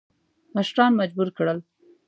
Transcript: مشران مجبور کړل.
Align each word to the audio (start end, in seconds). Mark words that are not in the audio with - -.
مشران 0.55 0.91
مجبور 0.99 1.27
کړل. 1.37 1.59